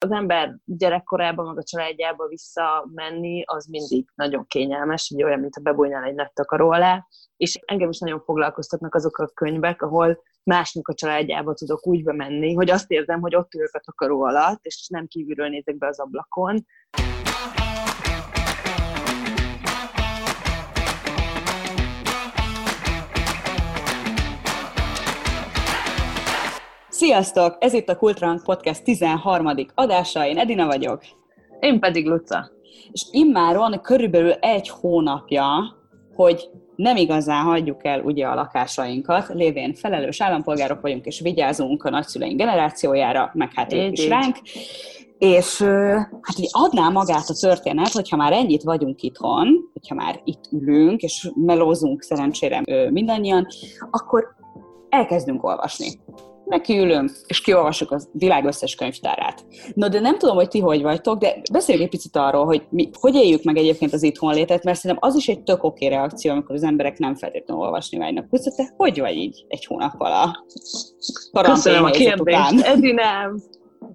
[0.00, 5.60] Az ember gyerekkorában, meg a családjába visszamenni, az mindig nagyon kényelmes, ugye olyan, mint a
[5.60, 10.88] bebújnál egy nagy takaró alá, és engem is nagyon foglalkoztatnak azok a könyvek, ahol másnak
[10.88, 14.88] a családjába tudok úgy bemenni, hogy azt érzem, hogy ott ülök a takaró alatt, és
[14.88, 16.66] nem kívülről nézek be az ablakon.
[26.98, 27.56] Sziasztok!
[27.58, 29.46] Ez itt a Kultrang Podcast 13.
[29.74, 31.02] adása, én Edina vagyok.
[31.60, 32.50] Én pedig Luca.
[32.92, 35.46] És immáron körülbelül egy hónapja,
[36.14, 41.90] hogy nem igazán hagyjuk el ugye a lakásainkat, lévén felelős állampolgárok vagyunk, és vigyázunk a
[41.90, 44.36] nagyszüleink generációjára, meg hát ők is ránk.
[45.18, 45.62] És
[46.22, 51.00] hát így adná magát a történet, hogyha már ennyit vagyunk itthon, hogyha már itt ülünk,
[51.00, 53.46] és melózunk szerencsére mindannyian,
[53.90, 54.36] akkor
[54.88, 55.88] elkezdünk olvasni
[56.48, 59.44] nekiülünk, és kiolvassuk a világ összes könyvtárát.
[59.74, 62.90] No, de nem tudom, hogy ti hogy vagytok, de beszéljünk egy picit arról, hogy mi,
[63.00, 66.54] hogy éljük meg egyébként az itthonlétet, mert szerintem az is egy tök oké reakció, amikor
[66.54, 68.28] az emberek nem feltétlenül olvasni vágynak.
[68.28, 70.46] Puszta, te hogy vagy így egy hónappal a
[71.42, 73.42] Köszönöm a kérdést, Edi nem.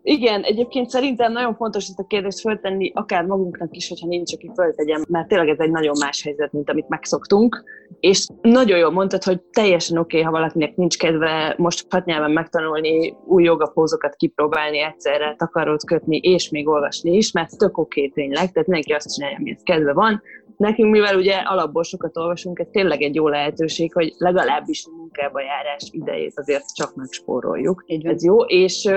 [0.02, 4.52] Igen, egyébként szerintem nagyon fontos ezt a kérdést föltenni, akár magunknak is, hogyha nincs, aki
[4.56, 7.64] föltegyem, mert tényleg ez egy nagyon más helyzet, mint amit megszoktunk.
[8.00, 12.32] És nagyon jól mondtad, hogy teljesen oké, okay, ha valakinek nincs kedve most hat nyelven
[12.32, 18.12] megtanulni, új jogapózokat kipróbálni egyszerre, takarót kötni, és még olvasni is, mert tök oké okay,
[18.12, 20.22] tényleg, tehát mindenki azt csinálja, amihez kedve van.
[20.58, 25.42] Nekünk, mivel ugye alapból sokat olvasunk, ez tényleg egy jó lehetőség, hogy legalábbis a munkába
[25.42, 27.84] járás idejét azért csak megspóroljuk.
[27.88, 28.90] Ez jó, és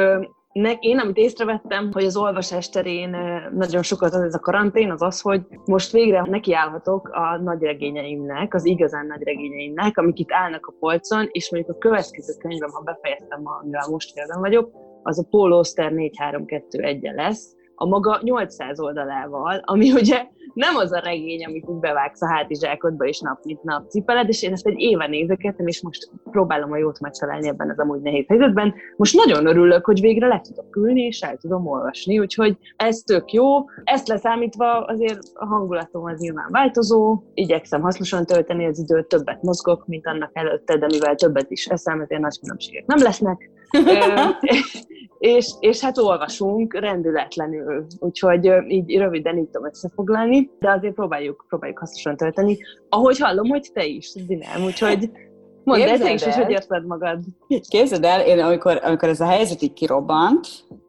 [0.81, 3.17] én, amit észrevettem, hogy az olvasás terén
[3.55, 8.55] nagyon sokat az ez a karantén, az az, hogy most végre nekiállhatok a nagy regényeimnek,
[8.55, 12.81] az igazán nagy regényeimnek, amik itt állnak a polcon, és mondjuk a következő könyvem, ha
[12.81, 14.71] befejeztem, amivel most félben vagyok,
[15.03, 20.93] az a Paul Auster 4321 -e lesz, a maga 800 oldalával, ami ugye nem az
[20.93, 24.67] a regény, amit úgy bevágsz a hátizsákodba, és nap mint nap cipeled, és én ezt
[24.67, 28.75] egy éve nézegettem, és most próbálom a jót megtalálni ebben az amúgy nehéz helyzetben.
[28.97, 33.33] Most nagyon örülök, hogy végre le tudok ülni, és el tudom olvasni, úgyhogy ez tök
[33.33, 33.65] jó.
[33.85, 39.87] Ezt leszámítva azért a hangulatom az nyilván változó, igyekszem hasznosan tölteni az időt, többet mozgok,
[39.87, 43.51] mint annak előtte, de mivel többet is eszem, ezért nagy különbségek nem lesznek.
[45.19, 51.79] és, és hát olvasunk rendületlenül, úgyhogy így röviden így tudom összefoglalni, de azért próbáljuk, próbáljuk
[51.79, 52.59] hasznosan tölteni.
[52.89, 55.11] Ahogy hallom, hogy te is, Dinám, úgyhogy
[55.65, 57.19] mondd el, te is, hogy hogy érted magad.
[57.69, 60.47] Képzeld el, én amikor, amikor ez a helyzet így kirobbant,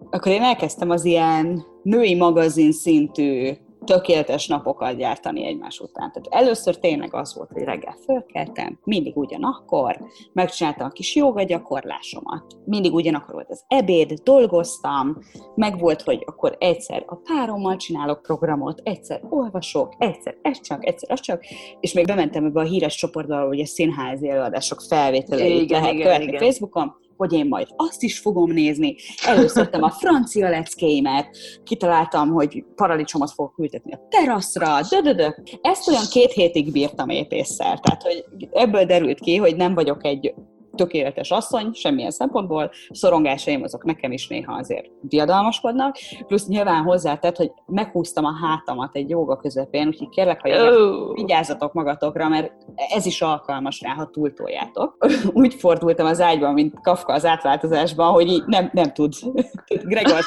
[0.09, 3.51] akkor én elkezdtem az ilyen női magazin szintű
[3.87, 6.11] tökéletes napokat gyártani egymás után.
[6.11, 9.99] Tehát először tényleg az volt, hogy reggel fölkeltem, mindig ugyanakkor,
[10.33, 12.43] megcsináltam a kis joga gyakorlásomat.
[12.65, 15.17] Mindig ugyanakkor volt az ebéd, dolgoztam,
[15.55, 21.11] meg volt, hogy akkor egyszer a párommal csinálok programot, egyszer olvasok, egyszer ez csak, egyszer
[21.11, 21.43] az csak,
[21.79, 26.27] és még bementem ebbe a híres csoportba, hogy a színházi előadások felvételeit lehet igen, követni
[26.27, 26.39] igen.
[26.39, 28.95] Facebookon, hogy én majd azt is fogom nézni.
[29.25, 35.29] Előszörtem a francia leckéimet, kitaláltam, hogy paradicsomot fogok ültetni a teraszra, dödödö.
[35.61, 37.79] Ezt olyan két hétig bírtam épésszel.
[37.79, 40.33] Tehát, hogy ebből derült ki, hogy nem vagyok egy
[40.77, 45.95] tökéletes asszony, semmilyen szempontból, szorongásaim azok nekem is néha azért diadalmaskodnak,
[46.27, 51.13] plusz nyilván hozzátett, hogy meghúztam a hátamat egy joga közepén, úgyhogy kérlek, hogy oh.
[51.13, 52.51] vigyázzatok magatokra, mert
[52.95, 54.97] ez is alkalmas rá, ha túltoljátok.
[55.33, 59.13] Úgy fordultam az ágyban, mint Kafka az átváltozásban, hogy így nem, nem tud.
[59.91, 60.21] Gregor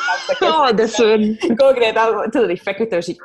[0.75, 1.31] de szörny.
[1.57, 3.19] Konkrétan, tudod, így feküdtem, és így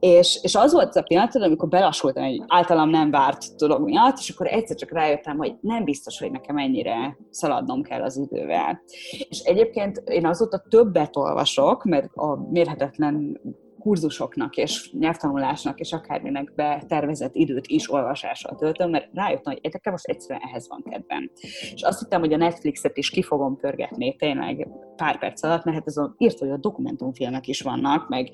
[0.00, 4.30] és, és az volt a pillanat, amikor belassultam egy általam nem várt dolog miatt, és
[4.30, 8.82] akkor egyszer csak rájöttem, hogy nem biztos, hogy nekem ennyire szaladnom kell az idővel.
[9.28, 13.40] És egyébként én azóta többet olvasok, mert a mérhetetlen
[13.84, 20.06] kurzusoknak és nyelvtanulásnak és akárminek betervezett időt is olvasással töltöm, mert rájöttem, hogy nekem most
[20.06, 21.30] egyszerűen ehhez van kedvem.
[21.74, 25.76] És azt hittem, hogy a Netflixet is ki fogom pörgetni tényleg pár perc alatt, mert
[25.76, 28.30] hát ez a, írt, a dokumentumfilmek is vannak, meg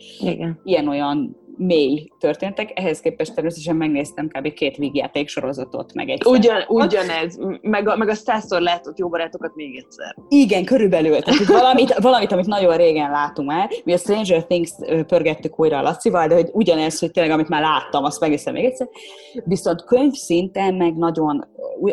[0.64, 4.52] ilyen-olyan mély történtek, ehhez képest természetesen megnéztem kb.
[4.52, 9.54] két vígjáték sorozatot, meg egy Ugyan, ugyanez, meg a, meg a százszor látott jó barátokat
[9.54, 10.14] még egyszer.
[10.28, 11.20] Igen, körülbelül.
[11.20, 13.70] Tehát valamit, valamit, amit nagyon régen látunk már.
[13.84, 14.72] Mi a Stranger Things
[15.06, 18.64] pörgettük újra a Lacival, de hogy ugyanez, hogy tényleg amit már láttam, azt megnéztem még
[18.64, 18.88] egyszer.
[19.44, 21.46] Viszont könyv szinten meg nagyon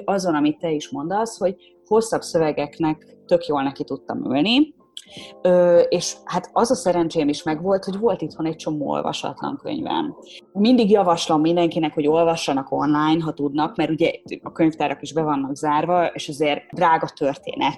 [0.06, 4.76] azon, amit te is mondasz, hogy hosszabb szövegeknek tök jól neki tudtam ülni,
[5.42, 10.16] Ö, és hát az a szerencsém is megvolt, hogy volt itthon egy csomó olvasatlan könyvem.
[10.52, 14.12] Mindig javaslom mindenkinek, hogy olvassanak online, ha tudnak, mert ugye
[14.44, 17.78] a könyvtárak is be vannak zárva, és azért drága történet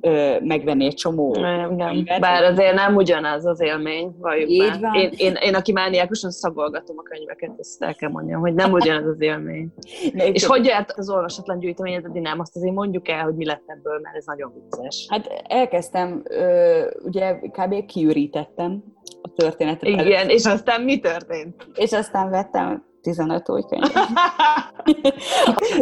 [0.00, 2.04] ö, megvenni egy csomó nem, nem.
[2.20, 4.94] Bár azért nem ugyanaz az élmény, valljuk Így Van.
[4.94, 9.06] Én, én, én, aki mániákusan szagolgatom a könyveket, ezt el kell mondjam, hogy nem ugyanaz
[9.06, 9.72] az élmény.
[10.12, 13.62] Ne, és hogy járt az olvasatlan gyűjteményed, nem, azt azért mondjuk el, hogy mi lett
[13.66, 15.06] ebből, mert ez nagyon vicces.
[15.10, 17.86] Hát elkezdtem, ö, ugye kb.
[17.86, 18.84] kiürítettem
[19.22, 19.88] a történetet.
[19.88, 20.30] Igen, előtt.
[20.30, 21.66] és aztán mi történt?
[21.74, 23.92] És aztán vettem 15 új könyvet.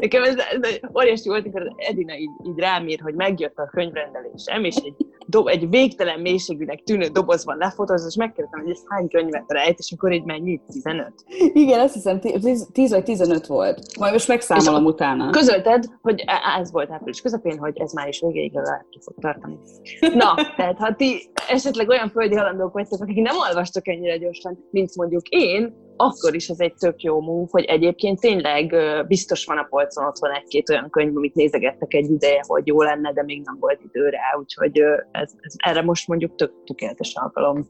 [0.00, 4.64] Nekem ez, ez óriási volt, amikor Edina így, így rám ír, hogy megjött a könyvrendelésem,
[4.64, 4.94] és egy,
[5.26, 9.92] dob, egy végtelen mélységűnek tűnő dobozban lefotóz, és megkérdeztem, hogy ez hány könyvet rejt, és
[9.96, 10.60] akkor így mennyi?
[10.66, 11.12] 15?
[11.52, 12.20] Igen, azt hiszem
[12.72, 13.98] 10 vagy 15 volt.
[13.98, 15.30] Majd most megszámolom és utána.
[15.30, 18.52] Közölted, hogy e, ez volt április közepén, hogy ez már is végéig
[18.90, 19.58] ki fog tartani.
[20.14, 24.96] Na, tehát ha ti esetleg olyan földi halandók vagytok, akik nem olvastok ennyire gyorsan, mint
[24.96, 28.74] mondjuk én, akkor is ez egy tök jó move, hogy egyébként tényleg
[29.06, 33.12] biztos van a polcon otthon egy-két olyan könyv, amit nézegettek egy ideje, hogy jó lenne,
[33.12, 34.78] de még nem volt idő rá, úgyhogy
[35.10, 37.66] ez, ez erre most mondjuk tök tökéletes alkalom.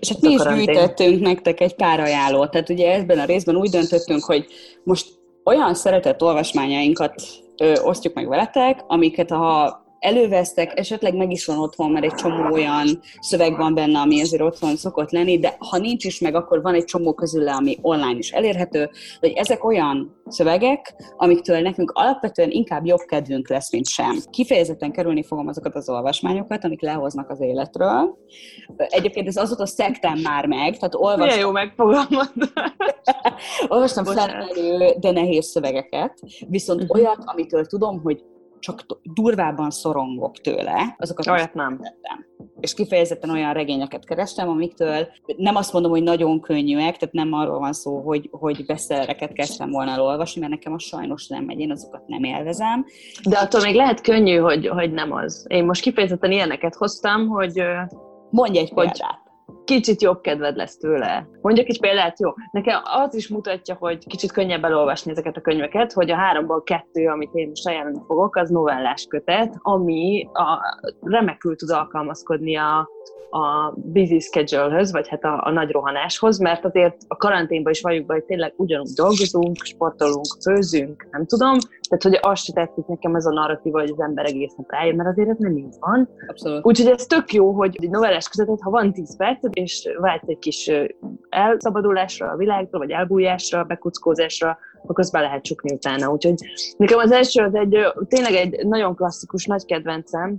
[0.00, 3.70] És hát mi is gyűjtöttünk nektek egy pár ajánlót, tehát ugye ebben a részben úgy
[3.70, 4.46] döntöttünk, hogy
[4.84, 5.06] most
[5.44, 7.22] olyan szeretett olvasmányainkat
[7.56, 12.52] ö, osztjuk meg veletek, amiket ha elővesztek, esetleg meg is van otthon, mert egy csomó
[12.52, 12.86] olyan
[13.20, 16.74] szöveg van benne, ami azért otthon szokott lenni, de ha nincs is meg, akkor van
[16.74, 18.90] egy csomó közül, ami online is elérhető,
[19.20, 24.18] hogy ezek olyan szövegek, amiktől nekünk alapvetően inkább jobb kedvünk lesz, mint sem.
[24.30, 28.18] Kifejezetten kerülni fogom azokat az olvasmányokat, amik lehoznak az életről.
[28.76, 31.26] Egyébként ez azóta szektem már meg, tehát olvastam...
[31.26, 32.32] Milyen jó megfogalmad.
[33.68, 36.18] olvastam felelő, de nehéz szövegeket,
[36.48, 36.96] viszont uh-huh.
[36.96, 38.24] olyat, amitől tudom, hogy
[38.60, 41.80] csak durvában szorongok tőle, azokat Olyat nem.
[41.82, 42.26] Tettem.
[42.60, 47.58] És kifejezetten olyan regényeket kerestem, amiktől nem azt mondom, hogy nagyon könnyűek, tehát nem arról
[47.58, 51.70] van szó, hogy, hogy beszélreket kezdtem volna elolvasni, mert nekem a sajnos nem megy, én
[51.70, 52.86] azokat nem élvezem.
[53.28, 55.46] De attól még lehet könnyű, hogy, hogy nem az.
[55.48, 57.62] Én most kifejezetten ilyeneket hoztam, hogy...
[58.30, 59.27] Mondj egy hogy, példát
[59.68, 61.28] kicsit jobb kedved lesz tőle.
[61.40, 62.30] Mondjuk egy példát, jó.
[62.52, 67.06] Nekem az is mutatja, hogy kicsit könnyebb elolvasni ezeket a könyveket, hogy a háromból kettő,
[67.06, 70.58] amit én most ajánlani fogok, az novellás kötet, ami a,
[71.00, 72.88] remekül tud alkalmazkodni a,
[73.30, 78.06] a busy schedule-höz, vagy hát a, a nagy rohanáshoz, mert azért a karanténban is valljuk
[78.06, 83.14] be, hogy tényleg ugyanúgy dolgozunk, sportolunk, főzünk, nem tudom, tehát hogy azt se tetszik nekem
[83.14, 86.08] ez a narratíva, hogy az ember egész nap rájön, mert azért ez nem így van.
[86.26, 86.66] Abszolút.
[86.66, 90.38] Úgyhogy ez tök jó, hogy egy novellás között, ha van 10 perc, és vágysz egy
[90.38, 90.70] kis
[91.28, 96.10] elszabadulásra a világtól, vagy elbújásra, bekuckózásra, akkor be lehet csukni utána.
[96.10, 96.34] Úgyhogy
[96.76, 97.78] nekem az első az egy,
[98.08, 100.36] tényleg egy nagyon klasszikus, nagy kedvencem,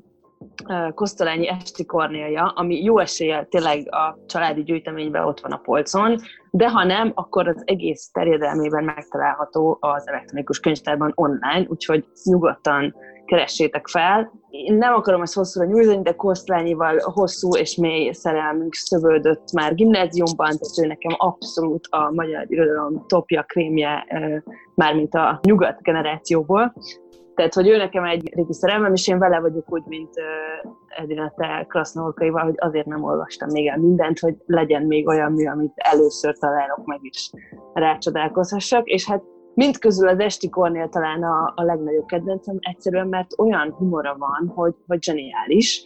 [0.93, 6.15] Kosztolányi Esti Kornélia, ami jó esélye tényleg a családi gyűjteményben ott van a polcon,
[6.51, 12.95] de ha nem, akkor az egész terjedelmében megtalálható az elektronikus könyvtárban online, úgyhogy nyugodtan
[13.29, 14.31] keressétek fel.
[14.49, 20.57] Én nem akarom ezt hosszúra nyújtani, de Kosztolányival hosszú és mély szerelmünk szövődött már gimnáziumban,
[20.57, 24.05] tehát ő nekem abszolút a magyar irodalom topja, krémje,
[24.75, 26.73] mármint a nyugat generációból.
[27.35, 30.71] Tehát, hogy ő nekem egy régi szerelmem, és én vele vagyok úgy, mint uh,
[31.01, 35.45] Edina, te Krasznolkaival, hogy azért nem olvastam még el mindent, hogy legyen még olyan mű,
[35.45, 37.31] amit először találok meg is
[37.73, 39.23] rácsodálkozhassak, és hát
[39.59, 44.51] mind közül az Esti Kornél talán a, a legnagyobb kedvencem, egyszerűen, mert olyan humora van,
[44.55, 45.83] hogy, hogy zseniális,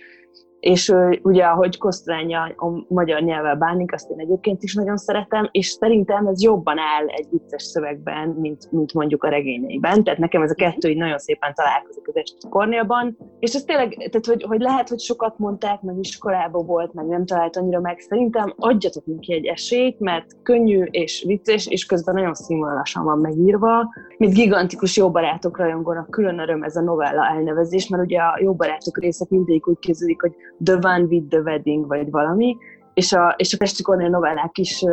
[0.63, 5.67] és ugye, ahogy Kosztránya a magyar nyelvvel bánik, azt én egyébként is nagyon szeretem, és
[5.67, 10.03] szerintem ez jobban áll egy vicces szövegben, mint, mint mondjuk a regényeiben.
[10.03, 13.17] Tehát nekem ez a kettő így nagyon szépen találkozik az Esti Kornélban.
[13.39, 17.25] És ez tényleg, tehát hogy, hogy lehet, hogy sokat mondták, meg iskolában volt, meg nem
[17.25, 17.99] talált annyira meg.
[17.99, 23.93] Szerintem adjatok neki egy esélyt, mert könnyű és vicces, és közben nagyon színvonalasan van megírva.
[24.17, 28.53] Mint gigantikus jó barátok rajongónak külön öröm ez a novella elnevezés, mert ugye a jó
[28.53, 32.57] barátok részek mindig úgy képződik, hogy The One with the Wedding, vagy valami,
[32.93, 34.83] és a, és a Pesti Kornél novellák is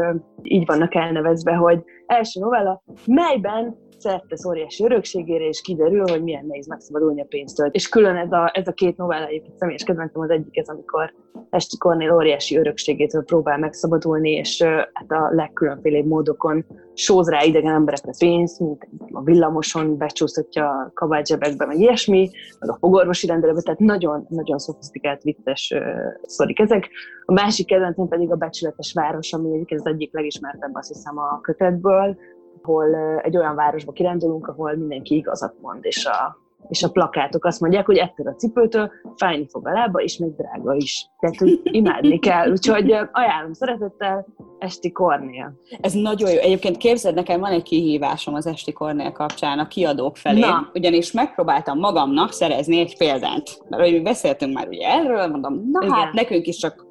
[0.43, 6.67] így vannak elnevezve, hogy első novella, melyben szert óriási örökségére, és kiderül, hogy milyen nehéz
[6.67, 7.69] megszabadulni a pénztől.
[7.73, 11.13] És külön ez a, ez a két novella egyébként személyes kedvencem az egyik, ez amikor
[11.51, 16.65] Esti Kornél óriási örökségétől próbál megszabadulni, és hát a legkülönfélébb módokon
[16.95, 22.77] sóz rá idegen emberekre pénzt, mint a villamoson becsúsztatja a kabátzsebekbe, meg ilyesmi, meg a
[22.81, 25.83] fogorvosi rendelőbe, tehát nagyon-nagyon szofisztikált, vicces uh,
[26.23, 26.89] szorik ezek.
[27.25, 31.41] A másik kedvencem pedig a Becsületes Város, ami egyébként az egyik legismertebb, azt hiszem, a
[31.41, 32.17] kötetből,
[32.63, 36.39] ahol egy olyan városba kirándulunk, ahol mindenki igazat mond, és a
[36.69, 40.35] és a plakátok azt mondják, hogy ettől a cipőtől fájni fog a lába, és még
[40.37, 41.07] drága is.
[41.21, 42.51] Tehát, hogy imádni kell.
[42.51, 44.27] Úgyhogy ajánlom szeretettel,
[44.59, 45.53] Esti Kornél.
[45.81, 46.39] Ez nagyon jó.
[46.39, 50.71] Egyébként képzeld, nekem van egy kihívásom az Esti Kornél kapcsán a kiadók felé, na.
[50.75, 53.63] ugyanis megpróbáltam magamnak szerezni egy példányt.
[53.69, 55.95] Mert hogy beszéltünk már ugye erről, mondom, na Igen.
[55.95, 56.87] hát nekünk is csak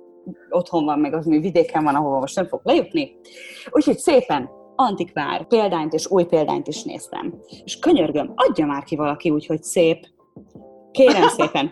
[0.49, 3.15] otthon van, meg az mi vidéken van, ahova most nem fog lejutni.
[3.69, 4.49] Úgyhogy szépen
[4.79, 7.33] antikvár példányt és új példányt is néztem.
[7.63, 10.07] És könyörgöm, adja már ki valaki úgy, hogy szép,
[10.91, 11.69] Kérem szépen.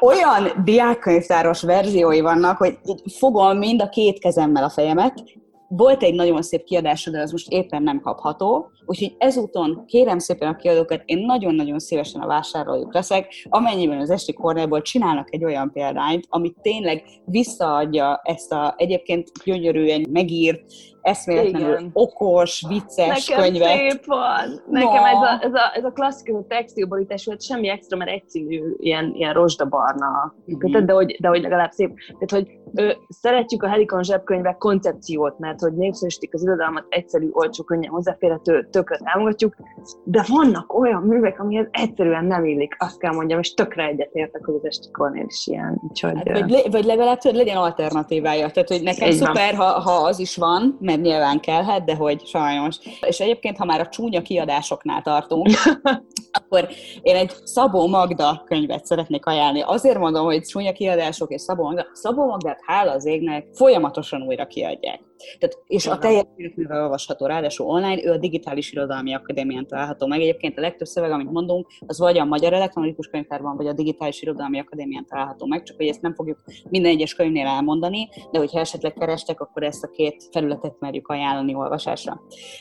[0.00, 2.78] Olyan diákkönyvtáros verziói vannak, hogy
[3.18, 5.22] fogom mind a két kezemmel a fejemet,
[5.68, 10.48] volt egy nagyon szép kiadása, de az most éppen nem kapható, úgyhogy ezúton kérem szépen
[10.48, 15.70] a kiadókat, én nagyon-nagyon szívesen a vásároljuk leszek, amennyiben az Esti Kornélból csinálnak egy olyan
[15.72, 20.62] példányt, ami tényleg visszaadja ezt a egyébként gyönyörűen megírt,
[21.04, 21.90] eszméletlenül Igen.
[21.92, 23.68] okos, vicces Nekem könyvet.
[23.68, 24.62] szép van.
[24.70, 25.06] Nekem no.
[25.06, 29.32] ez, a, ez, a, ez a klasszikus textilborítás, hogy semmi extra, mert egyszínű, ilyen, ilyen
[29.32, 30.84] rozsdabarna mm-hmm.
[30.84, 31.94] de, hogy, de hogy legalább szép.
[32.06, 37.64] Tehát, hogy ö, szeretjük a Helikon zsebkönyvek koncepciót, mert hogy népszerűsítik az irodalmat, egyszerű, olcsó,
[37.64, 39.56] könnyen hozzáférhető, tökre támogatjuk,
[40.04, 44.54] de vannak olyan művek, amihez egyszerűen nem illik, azt kell mondjam, és tökre egyetértek, hogy
[44.54, 45.80] az Esti Kornél is ilyen.
[45.88, 48.50] Úgyhogy, hát, vagy, le, vagy legalább tudod, legyen alternatívája.
[48.50, 52.76] Tehát, hogy nekem szuper, ha, ha az is van, mert nyilván kellhet, de hogy sajnos.
[53.00, 55.48] És egyébként, ha már a csúnya kiadásoknál tartunk,
[56.40, 56.68] akkor
[57.02, 59.60] én egy Szabó Magda könyvet szeretnék ajánlani.
[59.60, 61.86] Azért mondom, hogy csúnya kiadások és Szabó Magda.
[61.92, 65.00] Szabó Magdát hála az égnek folyamatosan újra kiadják.
[65.38, 70.20] Tehát, és a teljes életművel olvasható, ráadásul online, ő a Digitális Irodalmi Akadémián található meg.
[70.20, 74.22] Egyébként a legtöbb szöveg, amit mondunk, az vagy a Magyar Elektronikus Könyvtárban, vagy a Digitális
[74.22, 78.60] Irodalmi Akadémián található meg, csak hogy ezt nem fogjuk minden egyes könyvnél elmondani, de hogyha
[78.60, 82.12] esetleg kerestek, akkor ezt a két felületet merjük ajánlani olvasásra.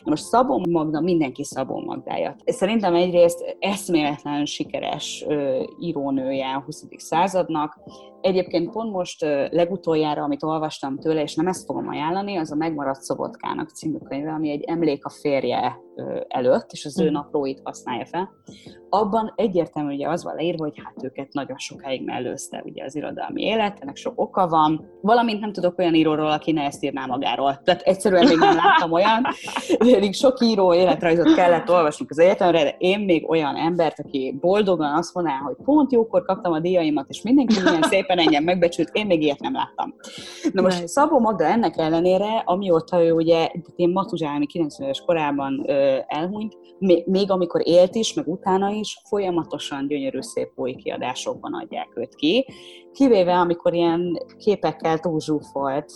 [0.04, 2.36] Na most Szabó Magda mindenki Szabó Magdája.
[2.46, 5.26] Szerintem egyrészt eszméletlen sikeres
[5.80, 6.86] írónője a 20.
[6.98, 7.80] századnak,
[8.24, 13.02] Egyébként pont most legutoljára, amit olvastam tőle, és nem ezt fogom ajánlani, az a Megmaradt
[13.02, 15.80] Szobotkának című könyve, ami egy emlék a férje
[16.28, 17.14] előtt, és az ő mhm.
[17.14, 18.30] naplóit használja fel.
[18.90, 23.42] Abban egyértelmű ugye az van leírva, hogy hát őket nagyon sokáig mellőzte ugye az irodalmi
[23.42, 24.86] élet, ennek sok oka van.
[25.02, 27.62] Valamint nem tudok olyan íróról, aki ne ezt írná magáról.
[27.64, 29.26] Tehát egyszerűen még nem láttam olyan.
[29.78, 34.96] Pedig sok író életrajzot kellett olvasni az egyetemre, de én még olyan embert, aki boldogan
[34.96, 39.06] azt mondaná, hogy pont jókor kaptam a díjaimat, és mindenki milyen szépen engem megbecsült, én
[39.06, 39.96] még ilyet nem láttam.
[40.52, 45.66] Na most Szabó Magda ennek ellenére, amióta ő ugye, én Matuzsámi 90 es korában
[46.08, 46.58] elhunyt,
[47.06, 52.46] még amikor élt is, meg utána is, folyamatosan gyönyörű szép új kiadásokban adják őt ki,
[52.94, 55.92] kivéve amikor ilyen képekkel túlzsúfolt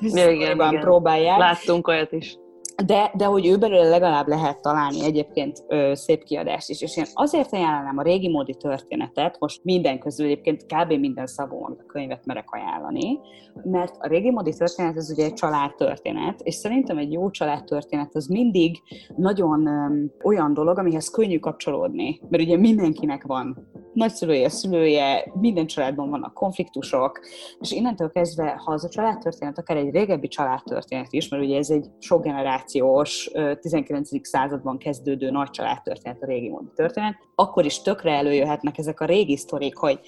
[0.00, 0.80] igen, igen.
[0.80, 1.38] próbálják.
[1.38, 2.38] Láttunk olyat is
[2.86, 6.82] de, de hogy ő belőle legalább lehet találni egyébként ö, szép kiadást is.
[6.82, 10.92] És én azért ajánlanám a régi módi történetet, most minden közül egyébként kb.
[10.92, 13.18] minden Szabó Magda könyvet merek ajánlani,
[13.62, 18.26] mert a régi módi történet az ugye egy családtörténet, és szerintem egy jó családtörténet az
[18.26, 18.82] mindig
[19.16, 26.10] nagyon ö, olyan dolog, amihez könnyű kapcsolódni, mert ugye mindenkinek van nagyszülője, szülője, minden családban
[26.10, 27.20] vannak konfliktusok,
[27.60, 31.70] és innentől kezdve, ha az a családtörténet, akár egy régebbi családtörténet is, mert ugye ez
[31.70, 32.26] egy sok
[32.72, 34.26] generációs, 19.
[34.28, 39.36] században kezdődő nagy családtörténet, a régi módi történet, akkor is tökre előjöhetnek ezek a régi
[39.36, 40.00] sztorik, hogy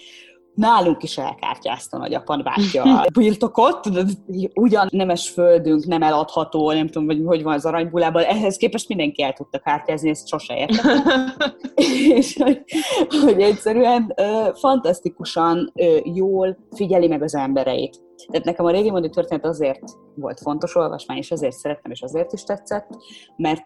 [0.55, 3.81] nálunk is elkártyázta a nagyapad bátyja a birtokot,
[4.55, 9.23] ugyan nemes földünk nem eladható, nem tudom, hogy hogy van az aranybulában, ehhez képest mindenki
[9.23, 11.33] el tudta kártyázni, ezt sose értettem.
[12.19, 12.63] és hogy,
[13.25, 17.99] hogy egyszerűen uh, fantasztikusan uh, jól figyeli meg az embereit.
[18.27, 19.83] Tehát nekem a régi módi történet azért
[20.15, 22.89] volt fontos olvasmány, és azért szerettem, és azért is tetszett,
[23.37, 23.65] mert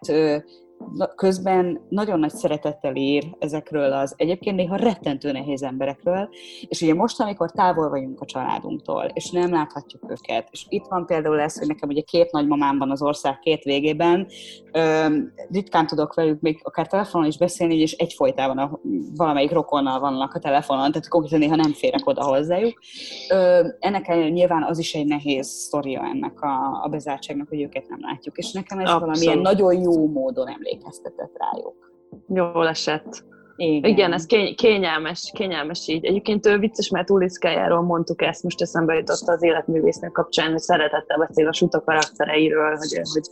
[1.15, 6.29] közben nagyon nagy szeretettel ír ezekről az egyébként néha rettentő nehéz emberekről,
[6.67, 11.05] és ugye most, amikor távol vagyunk a családunktól, és nem láthatjuk őket, és itt van
[11.05, 14.27] például ez, hogy nekem ugye két nagymamám van az ország két végében,
[15.49, 18.79] ritkán tudok velük még akár telefonon is beszélni, és egyfolytában a,
[19.15, 22.79] valamelyik rokonnal vannak a telefonon, tehát konkrétan néha nem férek oda hozzájuk.
[23.79, 27.99] ennek ellenére nyilván az is egy nehéz sztoria ennek a, a bezártságnak, hogy őket nem
[28.01, 29.05] látjuk, és nekem ez Abszolút.
[29.05, 31.93] valamilyen nagyon jó módon emlékeztetett rájuk.
[32.27, 33.23] Jól esett.
[33.55, 33.91] Igen.
[33.91, 36.05] Igen, ez kény- kényelmes, kényelmes így.
[36.05, 41.17] Egyébként ő vicces, mert Uliszkájáról mondtuk ezt, most eszembe jutott az életművésznek kapcsán, hogy szeretettel
[41.17, 43.23] beszél a suta karaktereiről, hogy, hogy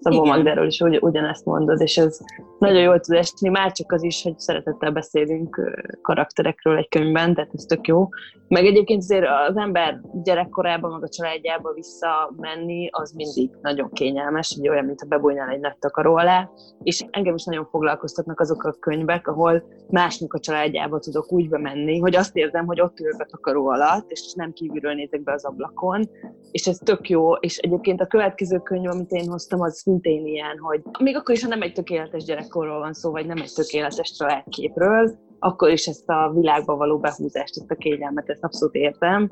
[0.00, 2.20] Szabó Magdáról is ugy, ugyanezt mondod, és ez
[2.58, 5.60] nagyon jól tud esni, már csak az is, hogy szeretettel beszélünk
[6.02, 8.08] karakterekről egy könyvben, tehát ez tök jó.
[8.48, 14.68] Meg egyébként azért az ember gyerekkorában, meg a családjába visszamenni, az mindig nagyon kényelmes, egy
[14.68, 16.50] olyan, mint a bebújnál egy nagy takaró alá,
[16.82, 21.98] és engem is nagyon foglalkoztatnak azok a könyvek, ahol másnak a családjába tudok úgy bemenni,
[21.98, 25.44] hogy azt érzem, hogy ott ülök a takaró alatt, és nem kívülről nézek be az
[25.44, 26.10] ablakon,
[26.50, 30.58] és ez tök jó, és egyébként a következő könyv, amit én hoztam, az szintén ilyen,
[30.58, 34.12] hogy még akkor is, ha nem egy tökéletes gyerekkorról van szó, vagy nem egy tökéletes
[34.12, 39.30] családképről, akkor is ezt a világba való behúzást, ezt a kényelmet, ezt abszolút értem.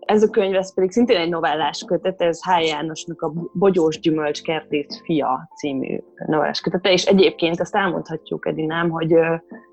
[0.00, 2.66] Ez a könyv, ez pedig szintén egy novellás kötet, ez H.
[2.66, 9.14] Jánosnak a Bogyós Gyümölcs Kertész fia című novellás kötete, és egyébként azt elmondhatjuk, Edinám, hogy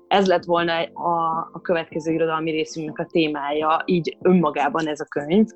[0.08, 5.46] ez lett volna a, a következő irodalmi részünknek a témája, így önmagában ez a könyv,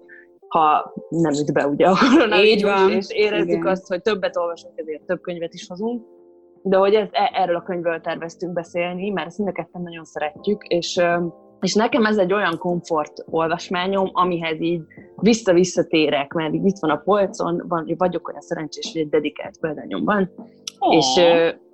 [0.53, 3.67] ha nem üt be ugye a koronavírus, és érezzük Igen.
[3.67, 6.05] azt, hogy többet olvasunk, ezért több könyvet is hozunk.
[6.63, 11.01] De hogy ez, e, erről a könyvről terveztünk beszélni, mert ezt mind nagyon szeretjük, és,
[11.61, 14.83] és nekem ez egy olyan komfort olvasmányom, amihez így
[15.17, 20.05] vissza-visszatérek, mert így itt van a polcon, van, vagyok olyan szerencsés, hogy egy dedikált példányom
[20.05, 20.31] van,
[20.79, 20.95] oh.
[20.95, 21.21] és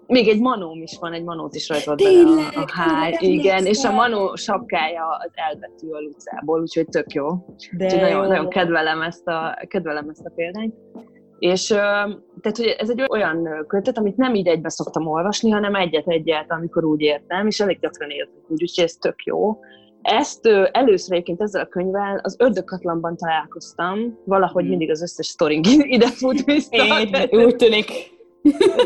[0.08, 3.84] még egy manóm is van, egy manót is rajzolt bele a, a háj, igen, és
[3.84, 7.26] a manó sapkája az elbetű a lucából, úgyhogy tök jó.
[7.76, 10.74] De úgyhogy nagyon, nagyon kedvelem ezt a, kedvelem ezt a példányt.
[11.38, 16.50] És tehát, hogy ez egy olyan kötet, amit nem így egybe szoktam olvasni, hanem egyet-egyet,
[16.50, 19.58] amikor úgy értem, és elég gyakran értem úgy, úgyhogy ez tök jó.
[20.02, 24.70] Ezt először egyébként ezzel a könyvvel az Ördögkatlanban találkoztam, valahogy hmm.
[24.70, 27.00] mindig az összes sztoring ide fut vissza.
[27.00, 28.16] Így, úgy tűnik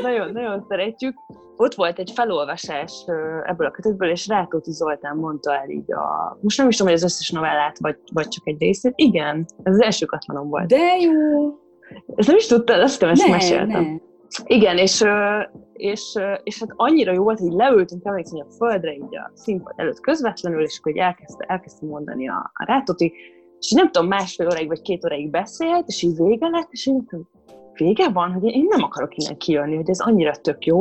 [0.03, 1.15] nagyon, nagyon szeretjük.
[1.57, 3.05] Ott volt egy felolvasás
[3.45, 6.39] ebből a kötetből, és Rátóti Zoltán mondta el így a...
[6.41, 8.93] Most nem is tudom, hogy az összes novellát, vagy, vagy csak egy részét.
[8.97, 10.67] Igen, ez az első katlanom volt.
[10.67, 11.47] De jó!
[12.15, 13.83] Ezt nem is tudtad, azt nem, ezt meséltem.
[13.83, 13.97] Ne.
[14.45, 15.05] Igen, és,
[15.73, 20.01] és, és hát annyira jó volt, hogy leültünk, emlékszem, a földre így a színpad előtt
[20.01, 23.13] közvetlenül, és akkor elkezdte, elkezdte mondani a, a Rátóti,
[23.59, 27.03] és nem tudom, másfél óráig vagy két óráig beszélt, és így vége lett, és így
[27.75, 30.79] vége van, hogy én nem akarok innen kijönni, hogy ez annyira tök jó.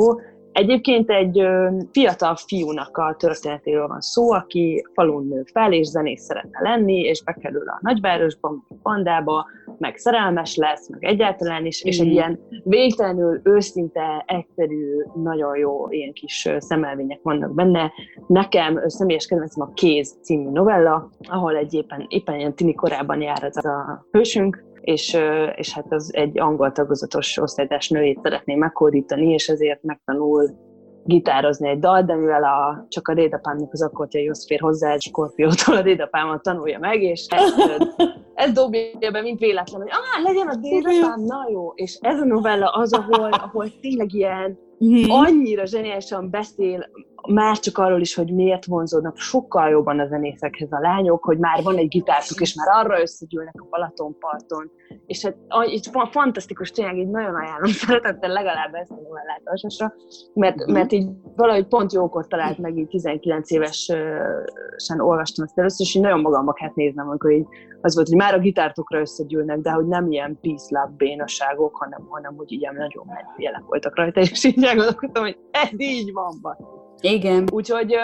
[0.51, 1.48] Egyébként egy
[1.91, 7.24] fiatal fiúnak a történetéről van szó, aki falun nő fel, és zenész szeretne lenni, és
[7.24, 9.45] bekerül a nagyvárosba, bandába,
[9.77, 12.12] meg szerelmes lesz, meg egyáltalán is, és egy mm.
[12.12, 17.91] ilyen végtelenül őszinte, egyszerű, nagyon jó ilyen kis szemelvények vannak benne.
[18.27, 23.43] Nekem személyes kedvencem a Kéz című novella, ahol egy éppen, éppen ilyen tini korában jár
[23.43, 25.17] ez a hősünk, és,
[25.55, 30.70] és hát az egy angol tagozatos osztálytás nőjét szeretné meghódítani, és ezért megtanul
[31.03, 35.75] gitározni egy dal, de mivel a, csak a dédapámnak az akkortjaihoz fér hozzá, egy skorpiótól
[35.75, 37.55] a dédapámat tanulja meg, és ezt,
[38.33, 41.72] ez dobja be, mint véletlen, hogy ah, legyen a dédapám, na jó.
[41.75, 45.09] És ez a novella az, ahol, ahol tényleg ilyen mm-hmm.
[45.09, 46.89] annyira zseniálisan beszél
[47.27, 51.63] már csak arról is, hogy miért vonzódnak sokkal jobban a zenészekhez a lányok, hogy már
[51.63, 54.72] van egy gitártuk, és már arra összegyűlnek a Balatonparton.
[55.05, 55.35] És hát
[55.70, 59.94] így fantasztikus, tényleg így nagyon ajánlom szeretettel legalább ezt a novellát olvasásra,
[60.33, 60.72] mert, mhm.
[60.72, 66.01] mert így valahogy pont jókor talált meg, így 19 évesen olvastam ezt először, és így
[66.01, 67.46] nagyon magamba kellett néznem, amikor így
[67.81, 72.07] az volt, hogy már a gitártokra összegyűlnek, de hogy nem ilyen peace love bénaságok, hanem,
[72.09, 73.05] hanem hogy ilyen nagyon
[73.37, 76.40] jelek voltak rajta, és így elgondolkodtam, hogy ez így van.
[76.42, 76.57] Ba.
[77.01, 77.48] Igen.
[77.51, 77.96] Úgyhogy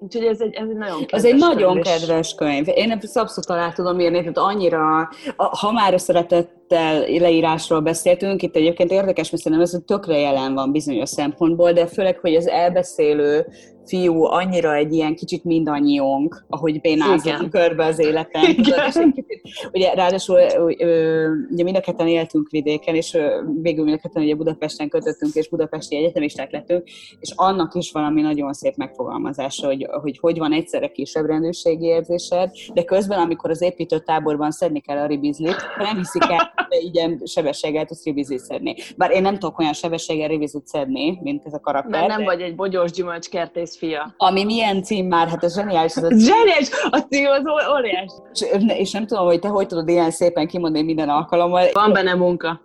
[0.00, 1.42] Úgyhogy ez egy, ez egy nagyon kedves Ez egy könyv.
[1.42, 2.66] nagyon kedves könyv.
[2.74, 8.56] Én ezt abszolút alá tudom írni, tehát annyira, ha már a szeretettel leírásról beszéltünk, itt
[8.56, 13.46] egyébként érdekes, mert szerintem ez tökre jelen van bizonyos szempontból, de főleg, hogy az elbeszélő
[13.86, 18.42] fiú annyira egy ilyen kicsit mindannyiunk, ahogy bénázunk körbe az életem.
[19.72, 20.40] ugye ráadásul
[21.50, 23.18] ugye mind a ketten éltünk vidéken, és
[23.62, 26.82] végül mind a ketten ugye Budapesten kötöttünk, és budapesti egyetemisták lettünk,
[27.20, 32.50] és annak is valami nagyon szép megfogalmazása, hogy hogy, hogy van egyszerre kisebb rendőrségi érzésed,
[32.74, 37.22] de közben, amikor az építő táborban szedni kell a ribizlit, nem hiszik el, hogy ilyen
[37.24, 38.74] sebességgel tudsz ribizlit szedni.
[38.96, 41.90] Bár én nem tudok olyan sebességgel ribizlit szedni, mint ez a karakter.
[41.90, 42.24] Mert nem de...
[42.24, 44.14] vagy egy bogyós gyümölcskertész fia.
[44.16, 45.96] Ami milyen cím már, hát ez zseniális.
[45.96, 46.68] Ez a zseniális!
[46.90, 47.42] A cím az
[47.76, 48.12] óriás.
[48.32, 48.40] És,
[48.78, 51.66] és nem tudom, hogy te hogy tudod ilyen szépen kimondani minden alkalommal.
[51.72, 52.60] Van benne munka.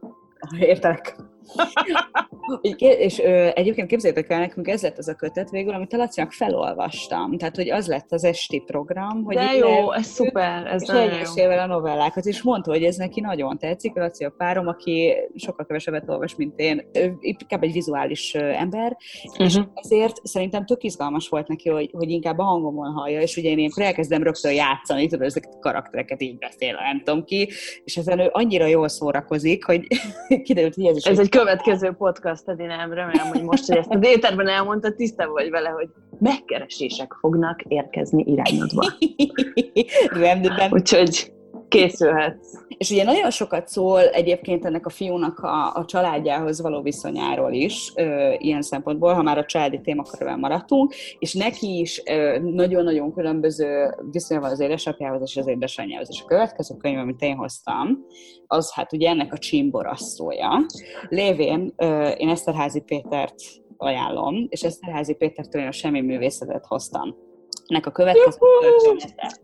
[0.60, 1.16] Értelek.
[2.80, 6.32] És ö, egyébként képzeljétek el, nekünk ez lett az a kötet végül, amit a Lacinak
[6.32, 7.38] felolvastam.
[7.38, 9.24] Tehát, hogy az lett az esti program.
[9.24, 10.90] Hogy De jó, ez szuper, ez és
[11.36, 11.50] jó.
[11.50, 13.96] a novellákat, és mondta, hogy ez neki nagyon tetszik.
[13.96, 19.46] Laci a párom, aki sokkal kevesebbet olvas, mint én, ő inkább egy vizuális ember, uh-huh.
[19.46, 19.68] és mhm.
[19.74, 23.58] ezért szerintem tök izgalmas volt neki, hogy, hogy inkább a hangomon hallja, és ugye én
[23.58, 27.50] ilyenkor elkezdem rögtön játszani, tudod, ezeket a karaktereket így beszél, nem tudom ki,
[27.84, 29.88] és ezen ő annyira jól szórakozik, hogy
[30.44, 33.98] kiderült, hogy ez is Ez egy következő podcast, Edinám, remélem, hogy most, hogy ezt a
[34.02, 38.86] éterben elmondta, tiszta vagy vele, hogy megkeresések fognak érkezni irányodva.
[40.10, 40.74] Rendben.
[40.74, 41.34] Úgyhogy
[41.72, 42.54] készülhetsz.
[42.68, 47.92] És ugye nagyon sokat szól egyébként ennek a fiúnak a, a családjához való viszonyáról is,
[47.96, 53.96] ö, ilyen szempontból, ha már a családi témakörben maradtunk, és neki is ö, nagyon-nagyon különböző
[54.12, 56.08] viszonya van az édesapjához és az édesanyjához.
[56.12, 58.06] És a következő könyv, amit én hoztam,
[58.48, 60.66] az hát ugye ennek a csimborasszója.
[61.10, 63.36] Lévén ö, én Eszterházi Pétert
[63.78, 67.30] ajánlom, és Eszterházi Pétertől én a semmi művészetet hoztam
[67.72, 69.40] nek a következő története.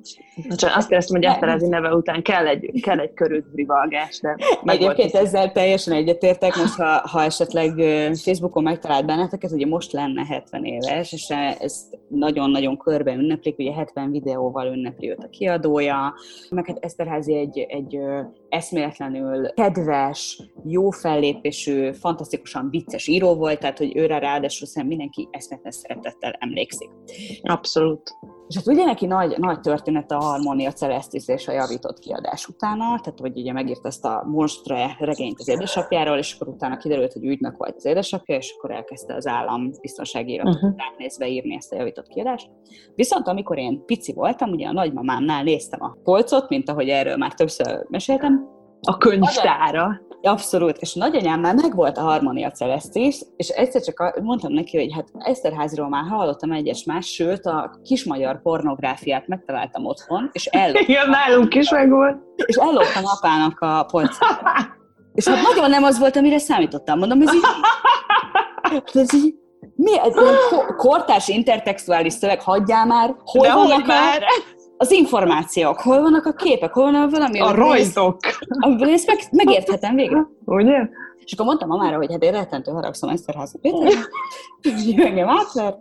[0.55, 4.35] Csak azt kérdeztem, hogy Eszterázi neve után kell egy, kell egy körülrivalgás, de
[4.65, 7.71] Egyébként ezzel teljesen egyetértek, most ha, ha esetleg
[8.23, 14.11] Facebookon megtalált benneteket, ugye most lenne 70 éves, és ezt nagyon-nagyon körbe ünneplik, ugye 70
[14.11, 16.13] videóval ünnepli őt a kiadója,
[16.49, 17.99] meg hát Eszterházi egy, egy
[18.49, 25.73] eszméletlenül kedves, jó fellépésű, fantasztikusan vicces író volt, tehát hogy őre ráadásul szerintem mindenki eszméletlen
[25.73, 26.89] szeretettel emlékszik.
[27.41, 28.15] Abszolút.
[28.47, 32.83] És hát ugye neki nagy, nagy történet a Harmonia Celestis és a javított kiadás utána,
[32.83, 37.25] tehát hogy ugye megírt ezt a Monstre regényt az édesapjáról, és akkor utána kiderült, hogy
[37.25, 40.75] ügynök volt az édesapja, és akkor elkezdte az állam biztonsági iratot uh-huh.
[40.97, 42.49] nézve írni ezt a javított kiadást.
[42.95, 47.33] Viszont amikor én pici voltam, ugye a nagymamámnál néztem a polcot, mint ahogy erről már
[47.33, 50.01] többször meséltem, a könyvtára.
[50.21, 55.07] Abszolút, és nagyanyám már megvolt a Harmonia Celestis, és egyszer csak mondtam neki, hogy hát
[55.17, 60.83] Eszterháziról már hallottam egyes más, sőt a kismagyar pornográfiát megtaláltam otthon, és elloptam.
[60.87, 62.17] Igen, nálunk is megvolt.
[62.35, 64.41] És elloptam apának a polcát.
[65.13, 66.99] És hát nagyon nem az volt, amire számítottam.
[66.99, 67.41] Mondom, ez így...
[68.93, 69.35] Ez így
[69.75, 70.13] mi ez
[70.77, 74.23] kortás intertextuális szöveg, hagyjál már, hol De vannak már?
[74.23, 77.39] A, az információk, hol vannak a képek, hol van valami...
[77.39, 78.19] A rajzok!
[78.47, 80.27] Amiből ezt meg, megérthetem végre.
[80.45, 80.87] Ugye?
[81.27, 83.93] És akkor mondtam mamára, hogy hát én rettentő haragszom Eszterházi Péter,
[84.61, 85.77] hogy engem átvert.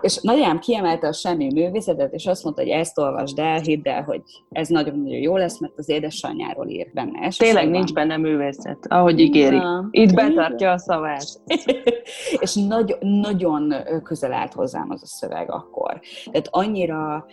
[0.00, 4.02] És nagyjám kiemelte a semmi művészetet, és azt mondta, hogy ezt olvasd el, hidd el,
[4.02, 7.26] hogy ez nagyon-nagyon jó lesz, mert az édesanyjáról ír benne.
[7.26, 9.60] És Tényleg nincs benne művészet, ahogy ígéri.
[9.90, 11.26] Itt betartja a szavát.
[12.38, 16.00] és nagy, nagyon közel állt hozzám az a szöveg akkor.
[16.24, 17.26] Tehát annyira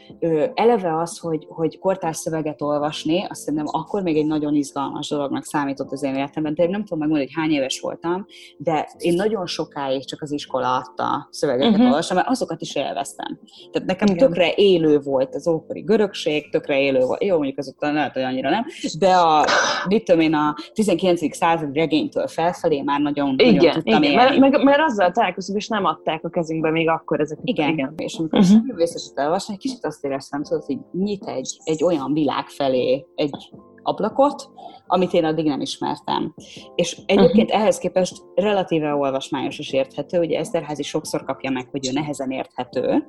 [0.53, 5.43] eleve az, hogy, hogy kortárs szöveget olvasni, azt szerintem akkor még egy nagyon izgalmas dolognak
[5.45, 6.55] számított az én életemben.
[6.55, 8.25] Tehát nem tudom megmondani, hogy hány éves voltam,
[8.57, 11.85] de én nagyon sokáig csak az iskola adta szövegeket uh-huh.
[11.85, 13.39] olvastam, mert azokat is élveztem.
[13.71, 14.27] Tehát nekem Igen.
[14.27, 18.49] tökre élő volt az ókori görögség, tökre élő volt, jó, mondjuk azok lehet, hogy annyira
[18.49, 18.65] nem,
[18.99, 19.45] de a,
[19.87, 21.35] mit tudom én, a 19.
[21.35, 25.67] század regénytől felfelé már nagyon, igen, nagyon tudtam igen, mert, mert, mert, azzal találkozunk, és
[25.67, 27.43] nem adták a kezünkbe még akkor ezeket.
[27.47, 27.93] Igen, igen.
[27.97, 28.63] és amikor uh-huh.
[28.63, 33.51] művészetet elolvasni, egy kicsit azt éreztem, tudod, hogy nyit egy, egy olyan világ felé egy
[33.83, 34.49] ablakot,
[34.87, 36.33] amit én addig nem ismertem.
[36.75, 37.61] És egyébként uh-huh.
[37.61, 43.07] ehhez képest relatíve olvasmányos és érthető, ugye Eszterházi sokszor kapja meg, hogy ő nehezen érthető,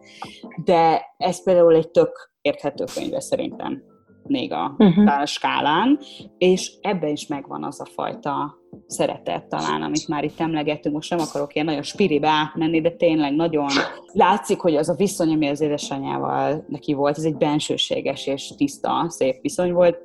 [0.65, 3.83] de ez például egy tök érthető könyve szerintem
[4.29, 5.25] még a uh-huh.
[5.25, 5.99] skálán,
[6.39, 10.95] és ebben is megvan az a fajta szeretet talán, amit már itt emlegettünk.
[10.95, 13.69] Most nem akarok ilyen nagyon spiribe átmenni, de tényleg nagyon
[14.13, 19.07] látszik, hogy az a viszony, ami az édesanyjával neki volt, ez egy bensőséges és tiszta,
[19.09, 19.99] szép viszony volt,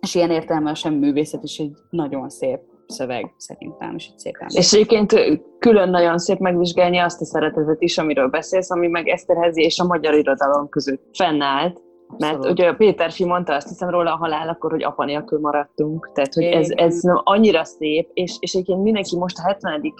[0.00, 4.58] és ilyen értelemben sem művészet is egy nagyon szép szöveg szerintem, és egy szép ember.
[4.58, 5.14] És egyébként
[5.58, 9.84] külön nagyon szép megvizsgálni azt a szeretetet is, amiről beszélsz, ami meg Eszterházi és a
[9.84, 11.82] magyar irodalom között fennállt,
[12.18, 12.58] mert Abszolút.
[12.58, 16.10] ugye Péter mondta azt hiszem róla a halál, akkor, hogy apa nélkül maradtunk.
[16.14, 19.94] Tehát, hogy ez, ez annyira szép, és, és egyébként mindenki most a 70.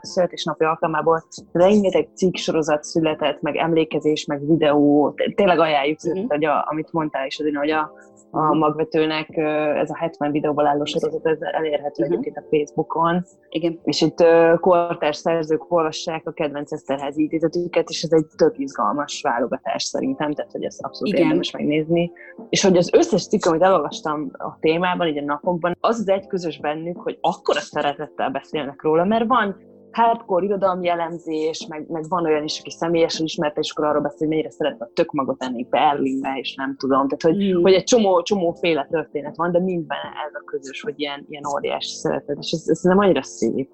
[0.00, 5.14] születésnapi alkalmából rengeteg cikk sorozat született, meg emlékezés, meg videó.
[5.34, 6.24] Tényleg ajánljuk, mm-hmm.
[6.28, 7.92] hogy a, amit mondtál is, hogy a,
[8.34, 9.36] a magvetőnek
[9.76, 12.06] ez a 70 videóból álló sorozat, ez elérhető uh-huh.
[12.06, 13.24] egyébként a Facebookon.
[13.48, 13.80] Igen.
[13.84, 14.24] És itt
[14.60, 20.52] kortárs szerzők olvassák a kedvenc Eszterházi idézetüket, és ez egy tök izgalmas válogatás szerintem, tehát
[20.52, 21.26] hogy ez abszolút Igen.
[21.42, 22.12] Érdemes megnézni.
[22.48, 26.26] És hogy az összes cikk, amit elolvastam a témában, így a napokban, az az egy
[26.26, 32.24] közös bennük, hogy akkora szeretettel beszélnek róla, mert van hardcore irodalmi jellemzés, meg, meg van
[32.24, 35.42] olyan is, aki személyesen ismerte, és akkor arról beszél, hogy mennyire szeretne a tök magot
[35.42, 37.08] enni Berlinbe, és nem tudom.
[37.08, 37.62] Tehát, hogy, mm.
[37.62, 41.46] hogy egy csomó, csomó féle történet van, de mindben ez a közös, hogy ilyen, ilyen
[41.54, 43.70] óriási szeretet, és ez, ez nem annyira szép.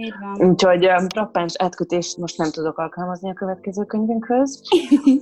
[0.00, 0.48] Így van.
[0.48, 4.62] Úgyhogy frappáns átkötést most nem tudok alkalmazni a következő könyvünkhöz.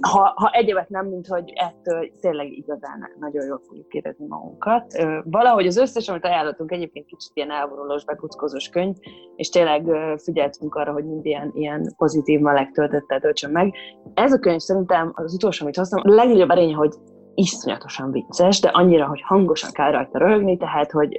[0.01, 5.07] Ha, ha egyébként nem, mint hogy ettől tényleg igazán nagyon jól fogjuk érezni magunkat.
[5.25, 8.95] Valahogy az összes, amit ajánlottunk, egyébként kicsit ilyen elvonulós, bekuckozós könyv,
[9.37, 9.85] és tényleg
[10.23, 13.75] figyeltünk arra, hogy mind ilyen, ilyen pozitív meleg töltöttel töltsön meg.
[14.15, 16.95] Ez a könyv szerintem az utolsó, amit hoztam, a legnagyobb erénye, hogy
[17.35, 21.17] iszonyatosan vicces, de annyira, hogy hangosan kell rajta röhögni, tehát, hogy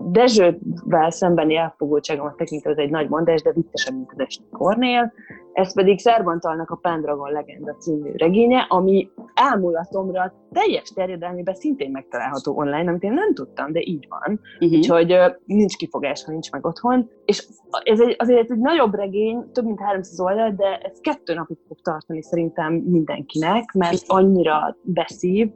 [0.00, 5.12] Dezsővel szembeni elfogultságomat tekintve ez egy nagy mondás, de viccesebb, mint az Esti Kornél.
[5.52, 12.88] Ez pedig Szerbantalnak a Pendragon Legenda című regénye, ami elmúlatomra teljes terjedelmében szintén megtalálható online,
[12.88, 14.40] amit én nem tudtam, de így van.
[14.60, 14.78] Uh-huh.
[14.78, 17.10] Úgyhogy nincs kifogás, ha nincs meg otthon.
[17.24, 17.46] És
[17.82, 21.80] ez egy, azért egy nagyobb regény, több mint 300 oldal, de ez kettő napig fog
[21.80, 25.50] tartani szerintem mindenkinek, mert annyira beszív.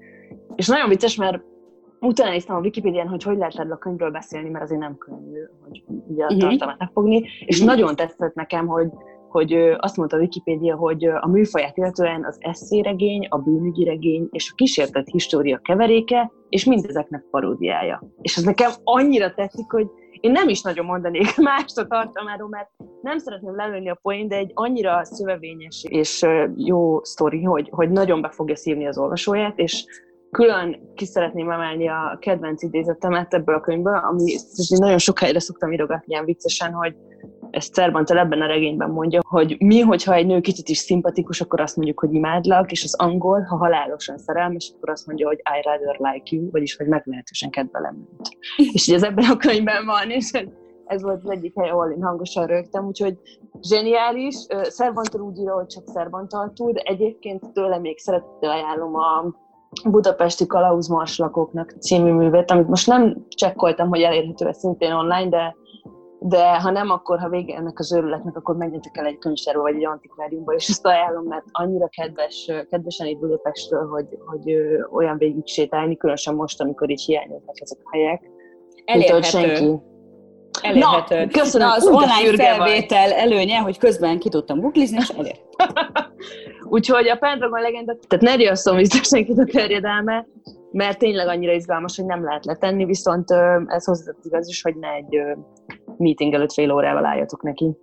[0.54, 1.42] És nagyon vicces, mert
[2.00, 5.40] utána néztem a Wikipédián, hogy hogy lehet erről a könyvről beszélni, mert azért nem könnyű,
[5.62, 6.48] hogy ugye a uh-huh.
[6.48, 7.74] tartalmat megfogni, és uh-huh.
[7.74, 8.88] nagyon tetszett nekem, hogy
[9.30, 14.50] hogy azt mondta a Wikipédia, hogy a műfaját illetően az eszéregény, a bűnügyi regény és
[14.50, 18.02] a kísértett história keveréke, és mindezeknek paródiája.
[18.20, 19.86] És ez nekem annyira tetszik, hogy
[20.20, 22.68] én nem is nagyon mondanék mást a tartalmáról, mert
[23.02, 28.20] nem szeretném lelőni a poén, de egy annyira szövevényes és jó sztori, hogy, hogy nagyon
[28.20, 29.84] be fogja szívni az olvasóját, és
[30.30, 34.36] külön ki szeretném emelni a kedvenc idézetemet ebből a könyvből, ami
[34.68, 36.94] nagyon sok helyre szoktam írogatni ilyen viccesen, hogy
[37.50, 41.60] ezt Cervantel ebben a regényben mondja, hogy mi, hogyha egy nő kicsit is szimpatikus, akkor
[41.60, 45.62] azt mondjuk, hogy imádlak, és az angol, ha halálosan szerelmes, akkor azt mondja, hogy I
[45.62, 48.36] rather like you, vagyis, hogy meglehetősen kedvelem őt.
[48.74, 50.46] és így ez ebben a könyvben van, és ez,
[50.84, 53.18] ez volt az egyik hely, ahol én hangosan rögtem, úgyhogy
[53.60, 54.34] zseniális.
[54.70, 59.34] Cervantel úgy írja, hogy csak Cervantal tud, egyébként tőle még szeretettel ajánlom a
[59.84, 65.56] budapesti kalauzmarslakoknak című művet, amit most nem csekkoltam, hogy elérhető szintén online, de,
[66.18, 69.74] de ha nem, akkor ha vége ennek az őrületnek, akkor menjetek el egy könyvtárba vagy
[69.74, 74.56] egy antikváriumba, és ezt ajánlom, mert annyira kedves, kedvesen itt Budapestről, hogy, hogy
[74.92, 78.22] olyan végig sétálni, különösen most, amikor így hiányoznak ezek a helyek.
[78.84, 79.22] Elérhető.
[79.22, 79.89] senki.
[80.62, 81.24] Elérhető.
[81.24, 81.68] Na, köszönöm.
[81.68, 83.16] Na, az online felvétel vagy.
[83.18, 85.44] előnye, hogy közben ki tudtam googlizni, és elérhető.
[86.76, 90.26] Úgyhogy a Pendragon legenda, tehát ne riasszom vissza senkit a terjedelme,
[90.72, 93.30] mert tényleg annyira izgalmas, hogy nem lehet letenni, viszont
[93.66, 95.22] ez hozzátett igaz is, hogy ne egy
[96.00, 97.76] meeting előtt fél órával álljatok neki.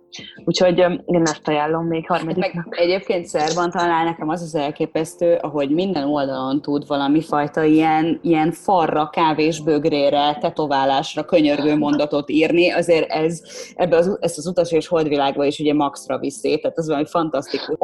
[0.44, 2.66] Úgyhogy én ezt ajánlom még harmadiknak.
[2.68, 8.18] Meg egyébként szerban talán nekem az az elképesztő, ahogy minden oldalon tud valami fajta ilyen,
[8.22, 13.40] ilyen farra, kávésbögrére, tetoválásra, könyörgő mondatot írni, azért ez,
[13.74, 17.76] ebbe az, ezt az utas és holdvilágba is ugye maxra viszi, tehát az valami fantasztikus.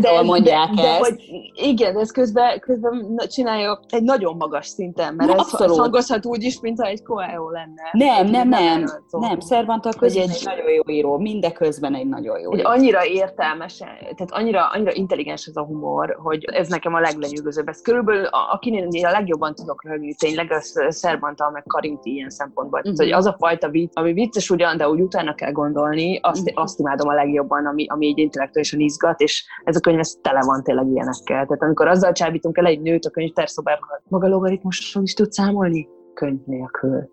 [0.00, 0.98] De, mondják de, de, ezt.
[0.98, 1.20] Hogy,
[1.54, 6.60] igen, ez közben, közben csinálja egy nagyon magas szinten, mert Na, ez hangozhat úgy is,
[6.60, 7.82] mintha egy Coelho lenne.
[7.92, 12.40] Nem, nem, nem, nem, nem Cervantal közben egy, egy nagyon jó író, mindeközben egy nagyon
[12.40, 12.68] jó egy író.
[12.68, 17.68] Annyira értelmes, tehát annyira, annyira intelligens ez a humor, hogy ez nekem a leglenyűgözőbb.
[17.68, 22.78] Ez körülbelül, akinél én a legjobban tudok röhögni, tényleg az Cervantal meg Karinti ilyen szempontból.
[22.78, 22.96] Uh-huh.
[22.96, 26.48] Tehát, hogy az a fajta vicc, ami vicces ugyan, de úgy utána kell gondolni, azt,
[26.48, 26.62] uh-huh.
[26.62, 30.40] azt imádom a legjobban, ami, ami így intellektuálisan izgat, és ez a könyv ez tele
[30.40, 31.46] van tényleg ilyenekkel.
[31.46, 35.88] Tehát amikor azzal csábítunk el egy nőt a könyvtárszobában, maga logaritmuson is tud számolni?
[36.14, 37.08] Könyv nélkül.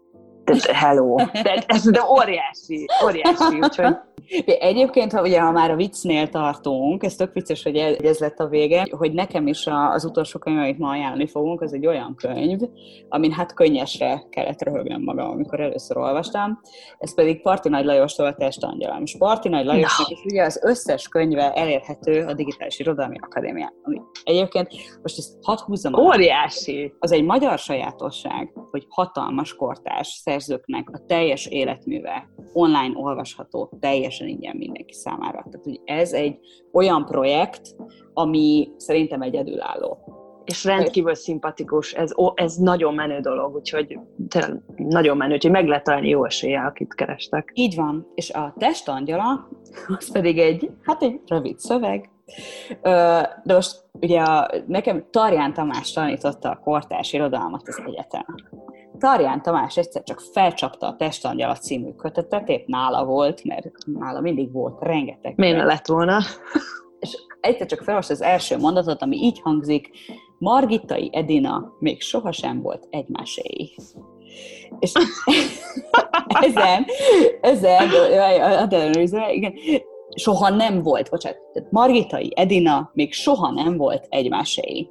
[0.47, 1.15] Tehát hello.
[1.15, 3.95] Tehát ez de óriási, óriási, úgyhogy
[4.45, 8.47] Egyébként, ha ugye ha már a viccnél tartunk, ez tök vicces, hogy ez lett a
[8.47, 12.60] vége, hogy nekem is az utolsó könyv, amit ma ajánlani fogunk, az egy olyan könyv,
[13.10, 16.60] amin hát könnyesre kellett röhögnem magam, amikor először olvastam.
[16.99, 19.01] Ez pedig Parti Nagy Lajostól a Testangyalám.
[19.01, 23.73] És Parti Nagy Lajosnak is ugye az összes könyve elérhető a Digitális Irodalmi Akadémián.
[23.83, 24.69] Ami egyébként,
[25.01, 25.93] most ezt hadd húzzam.
[25.93, 26.93] Óriási!
[26.99, 34.28] Az egy magyar sajátosság, hogy hatalmas kortárs szerzőknek a teljes életműve online olvasható, teljes teljesen
[34.28, 35.45] ingyen mindenki számára.
[35.50, 36.39] Tehát, hogy ez egy
[36.71, 37.76] olyan projekt,
[38.13, 39.97] ami szerintem egyedülálló.
[40.45, 45.84] És rendkívül szimpatikus, ez, ez nagyon menő dolog, úgyhogy tényleg nagyon menő, úgyhogy meg lehet
[45.84, 47.52] találni jó esélye, akit kerestek.
[47.54, 49.50] Így van, és a testangyala,
[49.97, 52.10] az pedig egy, hát egy rövid szöveg,
[53.43, 58.50] de most ugye a, nekem Tarján Tamás tanította a kortárs irodalmat az egyetemen.
[58.99, 64.51] Tarján Tamás egyszer csak felcsapta a Testangyala című kötetet, épp nála volt, mert nála mindig
[64.51, 65.33] volt rengeteg.
[65.36, 66.19] Miért lett volna?
[66.99, 69.89] És egyszer csak felolvasta az első mondatot, ami így hangzik,
[70.39, 73.75] Margitai Edina még sohasem volt egymáséi.
[74.79, 74.91] És
[76.47, 76.86] ezen,
[77.41, 77.89] ezen,
[79.31, 79.53] igen,
[80.15, 84.89] soha nem volt, bocsánat, Margitai Edina még soha nem volt egymáséi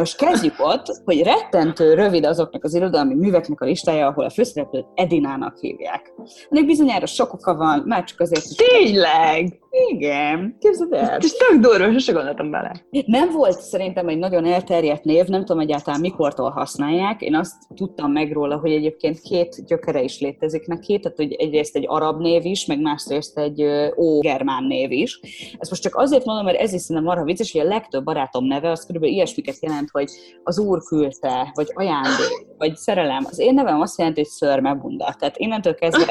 [0.00, 4.86] most kezdjük ott, hogy rettentő rövid azoknak az irodalmi műveknek a listája, ahol a főszereplőt
[4.94, 6.12] Edinának hívják.
[6.50, 8.54] Ennek bizonyára sok oka van, már csak azért is.
[8.56, 9.60] Tényleg?
[9.88, 11.10] Igen, képzeld el.
[11.10, 12.84] Ez tök durva, sose gondoltam bele.
[13.06, 17.20] Nem volt szerintem egy nagyon elterjedt név, nem tudom egyáltalán mikortól használják.
[17.20, 21.76] Én azt tudtam meg róla, hogy egyébként két gyökere is létezik neki, tehát hogy egyrészt
[21.76, 23.64] egy arab név is, meg másrészt egy
[23.96, 25.20] ó-germán név is.
[25.58, 28.44] Ezt most csak azért mondom, mert ez is szerintem arra vicces, hogy a legtöbb barátom
[28.44, 30.10] neve az körülbelül ilyesmiket jelent, hogy
[30.42, 33.24] az úr küldte, vagy ajándék, vagy szerelem.
[33.28, 35.14] Az én nevem azt jelenti, hogy szörmebunda.
[35.18, 36.10] Tehát innentől kezdve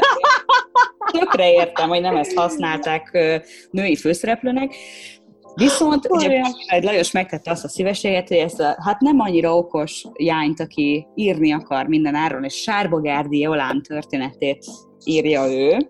[1.19, 3.11] tökre értem, hogy nem ezt használták
[3.71, 4.75] női főszereplőnek,
[5.55, 6.41] Viszont ugye
[6.81, 11.53] Lajos megtette azt a szívességet, hogy ezt a, hát nem annyira okos jányt, aki írni
[11.53, 14.65] akar minden áron, és Sárbogárdi Jolán történetét
[15.03, 15.89] írja ő,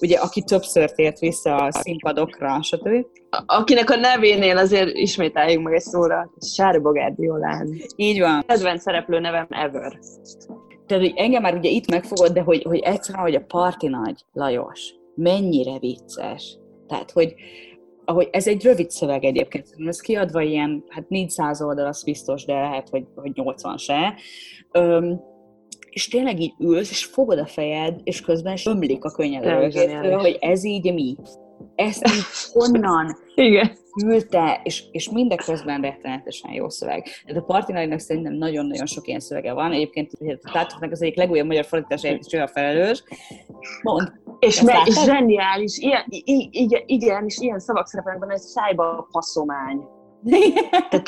[0.00, 3.06] ugye, aki többször tért vissza a színpadokra, stb.
[3.46, 7.68] Akinek a nevénél azért ismételjük meg egy szóra, Sárbogárdi Jolán.
[7.96, 8.44] Így van.
[8.46, 9.98] Kedvenc szereplő nevem ever
[10.90, 14.24] tehát, hogy engem már ugye itt megfogod, de hogy, hogy egyszerűen, hogy a parti nagy
[14.32, 16.58] Lajos, mennyire vicces.
[16.86, 17.34] Tehát, hogy
[18.04, 22.52] ahogy ez egy rövid szöveg egyébként, ez kiadva ilyen, hát 400 oldal, az biztos, de
[22.52, 24.14] lehet, hogy, hogy 80 se.
[24.72, 25.20] Öm,
[25.90, 29.44] és tényleg így ülsz, és fogod a fejed, és közben is ömlik a könnyed
[30.20, 31.16] hogy ez így mi?
[31.74, 33.16] Ezt így honnan?
[33.34, 37.06] Igen küldte, és, és mindeközben rettenetesen jó szöveg.
[37.26, 39.72] Tehát a Partinainak szerintem nagyon-nagyon sok ilyen szövege van.
[39.72, 40.10] Egyébként
[40.52, 43.04] Tátoknak az egyik legújabb magyar fordításáért is a felelős.
[43.82, 44.12] Mond.
[44.38, 46.04] És, me, és zseniális, ilyen,
[46.50, 49.80] igen, igen, és ilyen szavak szerepelnek benne, egy szájba passzomány.
[50.90, 51.04] Tehát,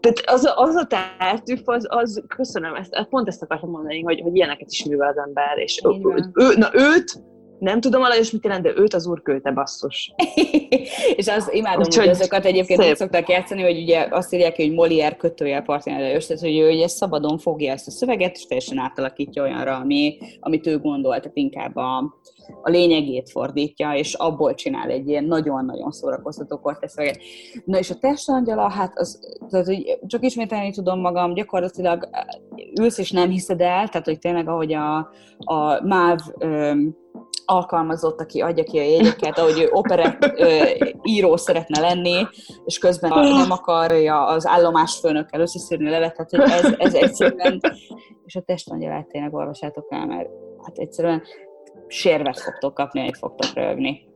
[0.00, 4.36] tehát az, az a tártűf, az, az, köszönöm, ezt, pont ezt akartam mondani, hogy, hogy
[4.36, 7.22] ilyeneket is művel az ember, és ő, ő, na őt
[7.62, 10.14] nem tudom alajos mit jelent, de őt az úr költe basszus.
[11.16, 12.90] és az imádom, Úgyhogy hogy azokat egyébként szép.
[12.90, 16.70] úgy szokták játszani, hogy ugye azt írják, hogy Molière kötőjel partján Lajos, tehát hogy ő
[16.70, 21.36] ugye szabadon fogja ezt a szöveget, és teljesen átalakítja olyanra, ami, amit ő gondol, tehát
[21.36, 21.98] inkább a,
[22.62, 27.18] a lényegét fordítja, és abból csinál egy ilyen nagyon-nagyon szórakoztató korteszöveget.
[27.64, 29.18] Na és a testangyala, hát az,
[29.50, 32.08] tehát, hogy csak ismételni tudom magam, gyakorlatilag
[32.80, 34.96] ülsz és nem hiszed el, tehát hogy tényleg ahogy a,
[35.38, 36.18] a MÁV
[37.44, 40.64] alkalmazott, aki adja ki a jegyeket, ahogy ő operett ö,
[41.02, 42.26] író szeretne lenni,
[42.64, 47.60] és közben nem akarja az állomásfőnökkel összeszűrni a levet, tehát hogy ez, ez egyszerűen,
[48.24, 50.28] és a testangyalát tényleg olvasátok el, mert
[50.64, 51.22] hát egyszerűen
[51.86, 54.08] sérvet fogtok kapni, amit fogtok rögni.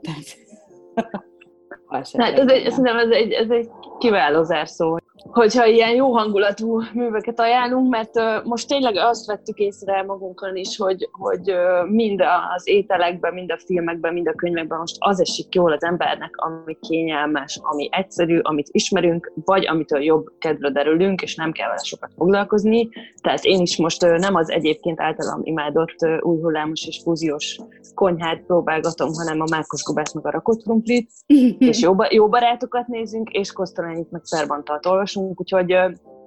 [1.89, 4.99] Hát ez egy, szerintem ez egy, ez egy kiváló zárszó
[5.31, 11.09] hogyha ilyen jó hangulatú műveket ajánlunk, mert most tényleg azt vettük észre magunkon is, hogy,
[11.13, 11.53] hogy
[11.89, 12.21] mind
[12.57, 16.77] az ételekben, mind a filmekben, mind a könyvekben most az esik jól az embernek, ami
[16.81, 22.11] kényelmes, ami egyszerű, amit ismerünk, vagy amitől jobb kedvre derülünk, és nem kell vele sokat
[22.17, 22.89] foglalkozni.
[23.23, 27.59] Tehát én is most nem az egyébként általam imádott új hullámos és fúziós
[27.95, 31.11] konyhát próbálgatom, hanem a Márkos Gubász meg a rakott krumplit,
[31.59, 35.73] és jó, jó barátokat nézünk, és Kosztolányit meg Szerbantalt olvasunk, úgyhogy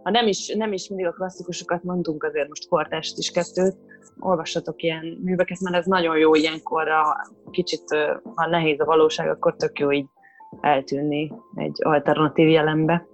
[0.04, 3.78] ha nem is, nem is mindig a klasszikusokat mondunk, azért most kortást is kettőt,
[4.20, 7.84] olvassatok ilyen műveket, mert ez nagyon jó ilyenkor, a kicsit,
[8.36, 10.08] ha nehéz a valóság, akkor tök jó így
[10.62, 13.08] eltűnni egy alternatív jelenbe.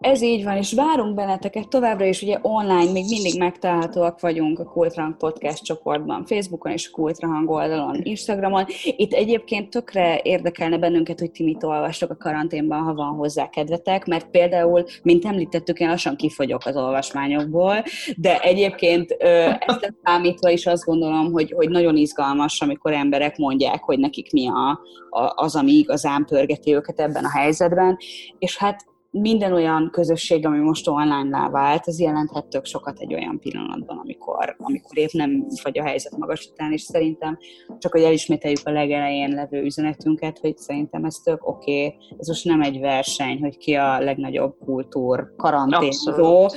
[0.00, 4.64] Ez így van, és várunk benneteket továbbra is, ugye online még mindig megtalálhatóak vagyunk a
[4.64, 8.64] Kultrang Podcast csoportban, Facebookon és a Kultrang oldalon, Instagramon.
[8.84, 14.06] Itt egyébként tökre érdekelne bennünket, hogy ti mit olvastok a karanténban, ha van hozzá kedvetek,
[14.06, 17.84] mert például, mint említettük, én lassan kifogyok az olvasmányokból,
[18.16, 19.10] de egyébként
[19.58, 24.48] ezt számítva is azt gondolom, hogy, hogy nagyon izgalmas, amikor emberek mondják, hogy nekik mi
[24.48, 24.80] a,
[25.20, 27.96] a, az, ami igazán pörgeti őket ebben a helyzetben,
[28.38, 33.38] és hát minden olyan közösség, ami most online vált, az jelenthet tök sokat egy olyan
[33.38, 37.38] pillanatban, amikor, amikor épp nem vagy a helyzet magas után, és szerintem
[37.78, 41.98] csak, hogy elismételjük a legelején levő üzenetünket, hogy szerintem ez tök oké, okay.
[42.18, 46.48] ez most nem egy verseny, hogy ki a legnagyobb kultúr karanténzó,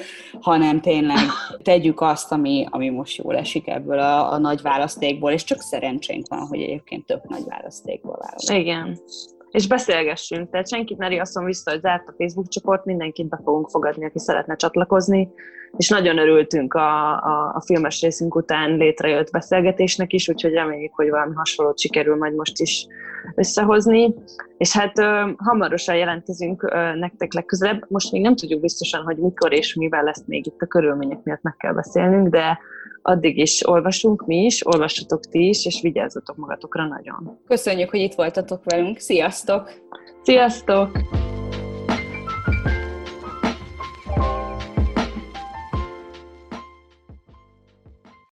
[0.41, 1.25] hanem tényleg
[1.61, 6.27] tegyük azt, ami, ami most jól esik ebből a, a nagy választékból, és csak szerencsénk
[6.27, 8.59] van, hogy egyébként több nagy választékból választunk.
[8.59, 8.99] Igen
[9.53, 10.49] és beszélgessünk.
[10.49, 14.19] Tehát senkit ne riasszon vissza, hogy zárt a Facebook csoport, mindenkit be fogunk fogadni, aki
[14.19, 15.29] szeretne csatlakozni,
[15.77, 21.09] és nagyon örültünk a, a, a filmes részünk után létrejött beszélgetésnek is, úgyhogy reméljük, hogy
[21.09, 22.87] valami hasonlót sikerül majd most is
[23.35, 24.13] összehozni.
[24.57, 27.85] És hát ö, hamarosan jelentkezünk ö, nektek legközelebb.
[27.87, 31.41] Most még nem tudjuk biztosan, hogy mikor és mivel lesz még itt a körülmények miatt
[31.41, 32.59] meg kell beszélnünk, de
[33.03, 37.39] addig is olvasunk mi is, olvassatok ti is, és vigyázzatok magatokra nagyon.
[37.47, 38.97] Köszönjük, hogy itt voltatok velünk.
[38.97, 39.71] Sziasztok!
[40.23, 40.91] Sziasztok!